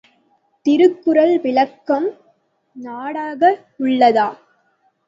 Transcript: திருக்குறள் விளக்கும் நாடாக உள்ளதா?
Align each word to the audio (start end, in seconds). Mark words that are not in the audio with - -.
திருக்குறள் 0.65 1.33
விளக்கும் 1.39 2.09
நாடாக 2.77 3.41
உள்ளதா? 3.79 4.27